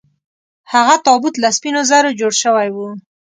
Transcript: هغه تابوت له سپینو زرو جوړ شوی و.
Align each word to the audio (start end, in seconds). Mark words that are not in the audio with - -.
هغه 0.73 0.95
تابوت 1.05 1.35
له 1.43 1.49
سپینو 1.57 1.81
زرو 1.89 2.09
جوړ 2.19 2.31
شوی 2.43 2.67
و. 2.71 2.77